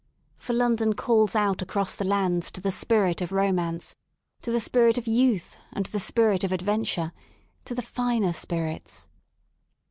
[0.39, 3.93] For London calls out across the lands to the spirit of Romance,
[4.41, 7.11] to the spirit of youth and the spirit of adventure—
[7.65, 9.09] to the Finer Spirits.